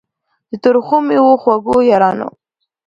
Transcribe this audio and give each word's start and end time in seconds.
د 0.49 0.51
ترخو 0.63 0.97
میو 1.07 1.27
خوږو 1.41 1.77
یارانو 1.89 2.27